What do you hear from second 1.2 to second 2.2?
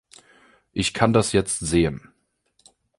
jetzt sehen.